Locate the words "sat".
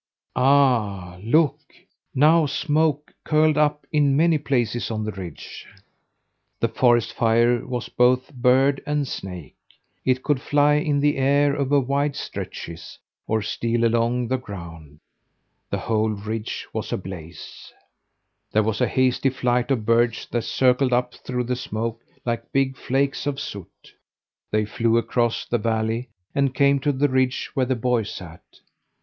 28.01-28.41